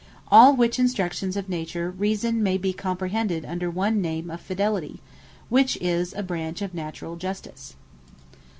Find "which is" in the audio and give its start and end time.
5.47-6.11